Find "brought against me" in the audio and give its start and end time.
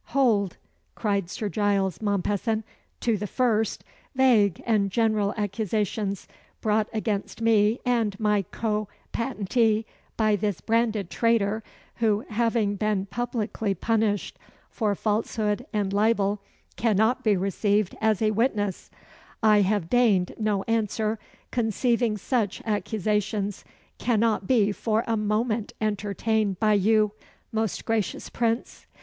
6.59-7.79